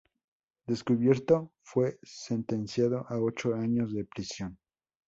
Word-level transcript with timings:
Descubierto, 0.67 1.51
fue 1.61 1.99
sentenciado 2.01 3.05
a 3.07 3.19
ocho 3.19 3.53
años 3.53 3.93
de 3.93 4.03
prisión. 4.03 4.57